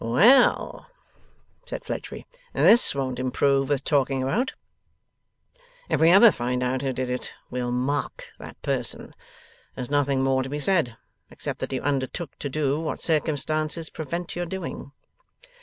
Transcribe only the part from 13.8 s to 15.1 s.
prevent your doing.